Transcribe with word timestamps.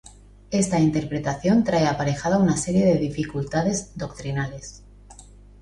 Esta 0.49 0.79
interpretación 0.79 1.63
trae 1.63 1.85
aparejada 1.85 2.39
una 2.39 2.57
serie 2.57 2.85
de 2.87 2.97
dificultades 2.97 3.95
doctrinales. 3.95 4.81